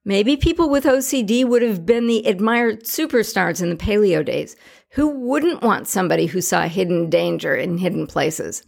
Maybe 0.05 0.37
people 0.37 0.69
with 0.69 0.85
OCD 0.85 1.45
would 1.45 1.63
have 1.63 1.87
been 1.87 2.07
the 2.07 2.27
admired 2.27 2.85
superstars 2.85 3.63
in 3.63 3.71
the 3.71 3.77
paleo 3.77 4.25
days. 4.25 4.57
Who 4.91 5.09
wouldn't 5.09 5.63
want 5.63 5.87
somebody 5.87 6.27
who 6.27 6.41
saw 6.41 6.63
hidden 6.63 7.09
danger 7.09 7.55
in 7.55 7.79
hidden 7.79 8.07
places? 8.07 8.65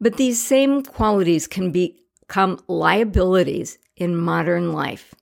But 0.00 0.16
these 0.16 0.44
same 0.44 0.82
qualities 0.82 1.46
can 1.46 1.72
become 1.72 2.60
liabilities 2.68 3.78
in 3.98 4.16
modern 4.16 4.72
life. 4.72 5.14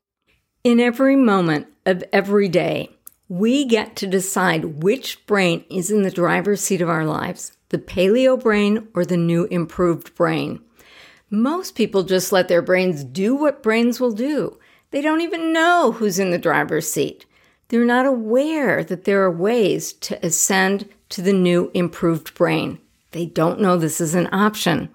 In 0.63 0.81
every 0.81 1.17
moment 1.17 1.67
of 1.85 2.05
every 2.13 2.49
day, 2.49 2.91
we 3.29 3.65
get 3.65 3.97
to 3.97 4.07
decide 4.07 4.83
which 4.83 5.27
brain 5.27 5.65
is 5.69 5.91
in 5.91 6.03
the 6.03 6.11
driver's 6.11 6.61
seat 6.61 6.81
of 6.81 6.89
our 6.89 7.05
lives 7.05 7.53
the 7.71 7.79
paleo 7.79 8.41
brain 8.41 8.87
or 8.95 9.05
the 9.05 9.17
new 9.17 9.45
improved 9.47 10.15
brain. 10.15 10.61
Most 11.31 11.75
people 11.75 12.05
just 12.05 12.31
let 12.31 12.47
their 12.47 12.63
brains 12.63 13.03
do 13.03 13.35
what 13.35 13.63
brains 13.63 13.99
will 13.99 14.13
do. 14.13 14.59
They 14.93 15.03
don't 15.03 15.21
even 15.21 15.53
know 15.53 15.91
who's 15.91 16.21
in 16.21 16.31
the 16.31 16.39
driver's 16.39 16.89
seat. 16.91 17.27
They're 17.69 17.85
not 17.85 18.07
aware 18.07 18.85
that 18.85 19.05
there 19.05 19.25
are 19.25 19.31
ways 19.31 19.93
to 19.95 20.25
ascend 20.25 20.89
to 21.09 21.23
the 21.23 21.33
new 21.33 21.73
improved 21.75 22.35
brain. 22.35 22.79
They 23.11 23.27
don't 23.27 23.61
know 23.61 23.77
this 23.77 24.01
is 24.01 24.15
an 24.15 24.29
option. 24.33 24.89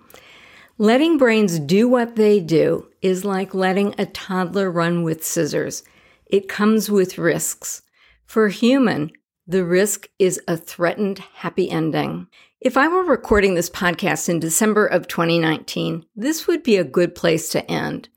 Letting 0.78 1.18
brains 1.18 1.60
do 1.60 1.88
what 1.88 2.16
they 2.16 2.40
do 2.40 2.88
is 3.02 3.26
like 3.26 3.54
letting 3.54 3.94
a 3.98 4.06
toddler 4.06 4.72
run 4.72 5.04
with 5.04 5.24
scissors. 5.24 5.84
It 6.26 6.48
comes 6.48 6.90
with 6.90 7.18
risks. 7.18 7.82
For 8.26 8.48
human, 8.48 9.12
the 9.46 9.66
risk 9.66 10.08
is 10.18 10.40
a 10.48 10.56
threatened 10.56 11.20
happy 11.36 11.70
ending. 11.70 12.28
If 12.62 12.78
I 12.78 12.88
were 12.88 13.04
recording 13.04 13.56
this 13.56 13.70
podcast 13.70 14.30
in 14.30 14.40
December 14.40 14.86
of 14.86 15.08
2019, 15.08 16.06
this 16.16 16.48
would 16.48 16.64
be 16.64 16.78
a 16.78 16.84
good 16.84 17.16
place 17.16 17.50
to 17.50 17.70
end. 17.70 18.08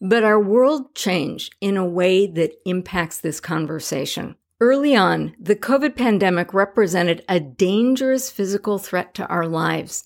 But 0.00 0.24
our 0.24 0.40
world 0.40 0.94
changed 0.94 1.54
in 1.60 1.76
a 1.76 1.86
way 1.86 2.26
that 2.26 2.54
impacts 2.64 3.18
this 3.18 3.38
conversation. 3.38 4.36
Early 4.60 4.96
on, 4.96 5.34
the 5.38 5.56
COVID 5.56 5.96
pandemic 5.96 6.54
represented 6.54 7.24
a 7.28 7.38
dangerous 7.38 8.30
physical 8.30 8.78
threat 8.78 9.14
to 9.14 9.26
our 9.26 9.46
lives. 9.46 10.04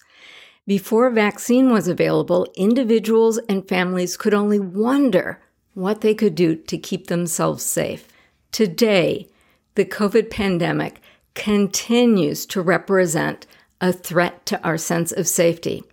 Before 0.66 1.10
vaccine 1.10 1.70
was 1.70 1.86
available, 1.86 2.48
individuals 2.56 3.38
and 3.48 3.68
families 3.68 4.16
could 4.16 4.34
only 4.34 4.58
wonder 4.58 5.40
what 5.74 6.00
they 6.00 6.12
could 6.12 6.34
do 6.34 6.56
to 6.56 6.76
keep 6.76 7.06
themselves 7.06 7.62
safe. 7.62 8.08
Today, 8.50 9.28
the 9.76 9.84
COVID 9.84 10.28
pandemic 10.28 11.00
continues 11.34 12.46
to 12.46 12.62
represent 12.62 13.46
a 13.80 13.92
threat 13.92 14.44
to 14.46 14.60
our 14.64 14.76
sense 14.76 15.12
of 15.12 15.28
safety. 15.28 15.84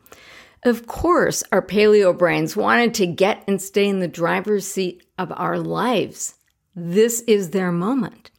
Of 0.64 0.88
course, 0.88 1.44
our 1.52 1.62
paleo 1.62 2.18
brains 2.18 2.56
wanted 2.56 2.94
to 2.96 3.06
get 3.06 3.44
and 3.48 3.62
stay 3.62 3.88
in 3.88 4.00
the 4.00 4.08
driver's 4.08 4.66
seat 4.66 5.06
of 5.20 5.32
our 5.36 5.60
lives. 5.60 6.36
This 6.76 7.22
is 7.28 7.52
their 7.52 7.72
moment. 7.72 8.32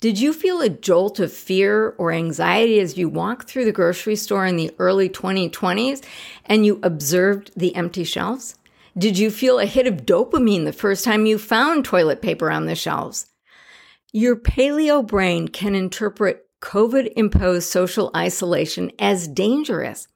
Did 0.00 0.20
you 0.20 0.32
feel 0.32 0.60
a 0.60 0.68
jolt 0.68 1.18
of 1.18 1.32
fear 1.32 1.94
or 1.98 2.12
anxiety 2.12 2.78
as 2.78 2.96
you 2.96 3.08
walked 3.08 3.48
through 3.48 3.64
the 3.64 3.72
grocery 3.72 4.16
store 4.16 4.46
in 4.46 4.56
the 4.56 4.70
early 4.78 5.08
2020s 5.08 6.04
and 6.46 6.64
you 6.64 6.78
observed 6.82 7.50
the 7.56 7.74
empty 7.74 8.04
shelves? 8.04 8.54
Did 8.96 9.18
you 9.18 9.30
feel 9.30 9.58
a 9.58 9.66
hit 9.66 9.86
of 9.86 10.06
dopamine 10.06 10.64
the 10.64 10.72
first 10.72 11.04
time 11.04 11.26
you 11.26 11.38
found 11.38 11.84
toilet 11.84 12.22
paper 12.22 12.50
on 12.50 12.66
the 12.66 12.74
shelves? 12.74 13.26
Your 14.12 14.36
paleo 14.36 15.06
brain 15.06 15.48
can 15.48 15.74
interpret 15.74 16.46
COVID 16.62 17.12
imposed 17.16 17.68
social 17.68 18.10
isolation 18.14 18.92
as 18.98 19.28
dangerous 19.28 20.08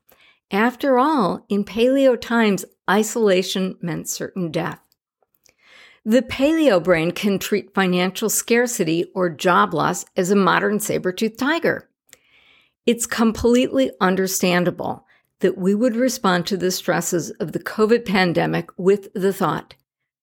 after 0.53 0.99
all, 0.99 1.47
in 1.49 1.65
paleo 1.65 2.21
times, 2.21 2.67
isolation 2.89 3.79
meant 3.81 4.07
certain 4.07 4.51
death. 4.51 4.81
The 6.05 6.23
paleo 6.23 6.83
brain 6.83 7.13
can 7.13 7.39
treat 7.39 7.75
financial 7.75 8.29
scarcity 8.29 9.05
or 9.15 9.31
job 9.31 9.73
loss 9.73 10.05
as 10.17 10.31
a 10.31 10.37
modern 10.37 10.81
saber-toothed 10.81 11.39
tiger. 11.39 11.89
It's 12.87 13.07
completely 13.07 13.93
understandable 14.01 15.07
that 15.39 15.57
we 15.57 15.75
would 15.75 15.95
respond 15.95 16.47
to 16.47 16.57
the 16.57 16.73
stresses 16.73 17.31
of 17.33 17.53
the 17.53 17.61
COVID 17.61 18.05
pandemic 18.05 18.71
with 18.77 19.13
the 19.13 19.33
thought, 19.33 19.75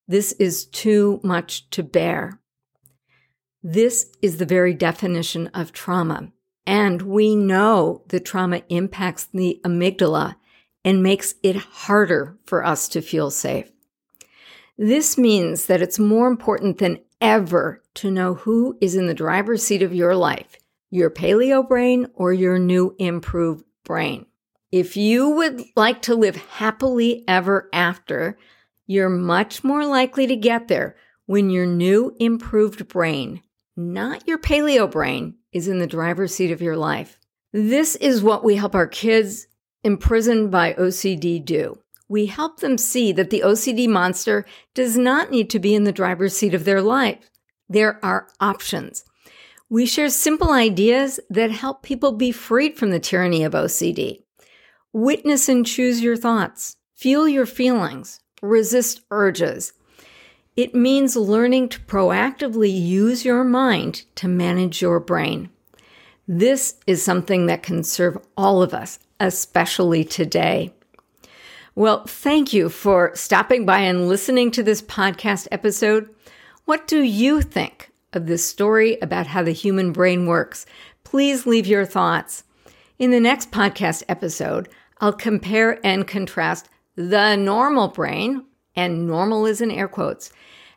this 0.10 0.32
is 0.34 0.66
too 0.66 1.20
much 1.24 1.70
to 1.70 1.84
bear. 1.84 2.40
This 3.62 4.12
is 4.24 4.38
the 4.38 4.46
very 4.46 4.74
definition 4.74 5.48
of 5.54 5.72
trauma. 5.72 6.32
And 6.66 7.04
we 7.04 7.36
know 7.36 8.04
the 8.08 8.20
trauma 8.20 8.64
impacts 8.70 9.26
the 9.32 9.62
amygdala 9.64 10.36
and 10.84 11.04
makes 11.04 11.36
it 11.44 11.56
harder 11.58 12.38
for 12.46 12.66
us 12.66 12.88
to 12.90 13.02
feel 13.02 13.30
safe. 13.30 13.72
This 14.82 15.18
means 15.18 15.66
that 15.66 15.82
it's 15.82 16.00
more 16.00 16.30
important 16.30 16.78
than 16.78 17.00
ever 17.20 17.84
to 17.96 18.10
know 18.10 18.36
who 18.36 18.78
is 18.80 18.96
in 18.96 19.08
the 19.08 19.14
driver's 19.14 19.62
seat 19.62 19.82
of 19.82 19.94
your 19.94 20.16
life, 20.16 20.56
your 20.90 21.10
paleo 21.10 21.68
brain 21.68 22.08
or 22.14 22.32
your 22.32 22.58
new 22.58 22.96
improved 22.98 23.66
brain. 23.84 24.26
If 24.72 24.96
you 24.96 25.32
would 25.32 25.62
like 25.76 26.02
to 26.04 26.16
live 26.16 26.38
happily 26.38 27.26
ever 27.28 27.68
after, 27.74 28.38
you're 28.88 29.10
much 29.10 29.66
more 29.66 29.86
likely 29.86 30.28
to 30.28 30.38
get 30.38 30.70
there 30.70 30.96
when 31.26 31.50
your 31.50 31.66
new 31.66 32.16
improved 32.18 32.88
brain, 32.88 33.42
not 33.76 34.26
your 34.30 34.38
paleo 34.38 34.90
brain, 34.90 35.36
is 35.52 35.68
in 35.68 35.80
the 35.80 35.88
driver's 35.88 36.34
seat 36.34 36.52
of 36.52 36.62
your 36.62 36.78
life. 36.78 37.20
This 37.52 37.98
is 37.98 38.24
what 38.24 38.46
we 38.46 38.56
help 38.56 38.76
our 38.76 38.88
kids 38.88 39.46
imprisoned 39.84 40.52
by 40.52 40.72
OCD 40.72 41.44
do. 41.44 41.78
We 42.10 42.26
help 42.26 42.60
them 42.60 42.78
see 42.78 43.12
that 43.14 43.30
the 43.30 43.44
OCD 43.46 43.88
monster 43.88 44.46
does 44.74 44.98
not 44.98 45.32
need 45.32 45.50
to 45.52 45.60
be 45.60 45.76
in 45.76 45.84
the 45.84 45.92
driver's 45.92 46.36
seat 46.36 46.56
of 46.56 46.66
their 46.66 46.82
life. 46.82 47.30
There 47.70 48.04
are 48.04 48.28
options. 48.42 49.06
We 49.70 49.86
share 49.86 50.10
simple 50.10 50.52
ideas 50.52 51.20
that 51.30 51.52
help 51.52 51.84
people 51.84 52.14
be 52.14 52.32
freed 52.32 52.78
from 52.78 52.90
the 52.90 53.00
tyranny 53.00 53.44
of 53.44 53.54
OCD. 53.54 54.24
Witness 54.92 55.48
and 55.48 55.64
choose 55.64 56.02
your 56.02 56.18
thoughts. 56.18 56.76
Feel 56.96 57.30
your 57.30 57.46
feelings. 57.46 58.20
Resist 58.42 59.02
urges. 59.12 59.74
It 60.56 60.74
means 60.74 61.16
learning 61.16 61.70
to 61.70 61.80
proactively 61.82 62.70
use 62.70 63.24
your 63.24 63.44
mind 63.44 64.04
to 64.16 64.28
manage 64.28 64.82
your 64.82 65.00
brain. 65.00 65.52
This 66.28 66.76
is 66.88 67.04
something 67.04 67.46
that 67.46 67.64
can 67.64 67.84
serve 67.84 68.18
all 68.36 68.64
of 68.64 68.74
us, 68.74 68.98
especially 69.20 70.04
today. 70.04 70.74
Well, 71.80 72.04
thank 72.06 72.52
you 72.52 72.68
for 72.68 73.16
stopping 73.16 73.66
by 73.66 73.80
and 73.80 74.10
listening 74.10 74.52
to 74.52 74.64
this 74.64 74.82
podcast 74.82 75.48
episode. 75.50 76.14
What 76.66 76.90
do 76.90 77.02
you 77.02 77.42
think 77.42 77.94
of 78.12 78.28
this 78.28 78.46
story 78.46 78.98
about 79.02 79.28
how 79.28 79.44
the 79.44 79.54
human 79.54 79.94
brain 79.94 80.26
works? 80.26 80.66
Please 81.06 81.48
leave 81.48 81.68
your 81.68 81.86
thoughts. 81.86 82.44
In 82.98 83.12
the 83.12 83.20
next 83.22 83.52
podcast 83.52 84.04
episode, 84.10 84.68
I'll 85.00 85.14
compare 85.14 85.80
and 85.82 86.06
contrast 86.06 86.68
the 86.98 87.38
normal 87.38 87.88
brain, 87.88 88.44
and 88.76 89.08
normal 89.08 89.46
is 89.46 89.62
in 89.62 89.72
air 89.72 89.88
quotes, 89.88 90.34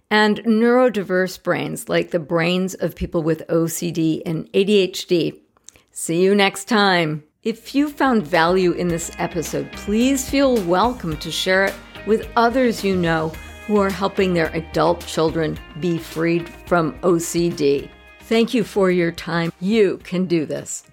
and 0.08 0.38
neurodiverse 0.44 1.42
brains 1.42 1.88
like 1.88 2.12
the 2.12 2.20
brains 2.20 2.74
of 2.74 2.94
people 2.94 3.24
with 3.24 3.44
OCD 3.48 4.22
and 4.24 4.48
ADHD. 4.52 5.40
See 5.90 6.22
you 6.22 6.36
next 6.36 6.66
time. 6.68 7.24
If 7.44 7.74
you 7.74 7.88
found 7.88 8.24
value 8.24 8.70
in 8.70 8.86
this 8.86 9.10
episode, 9.18 9.72
please 9.72 10.30
feel 10.30 10.62
welcome 10.62 11.16
to 11.16 11.32
share 11.32 11.64
it 11.64 11.74
with 12.06 12.28
others 12.36 12.84
you 12.84 12.94
know 12.94 13.30
who 13.66 13.80
are 13.80 13.90
helping 13.90 14.32
their 14.32 14.46
adult 14.54 15.04
children 15.06 15.58
be 15.80 15.98
freed 15.98 16.48
from 16.66 16.96
OCD. 17.00 17.90
Thank 18.20 18.54
you 18.54 18.62
for 18.62 18.92
your 18.92 19.10
time. 19.10 19.52
You 19.60 19.98
can 20.04 20.26
do 20.26 20.46
this. 20.46 20.84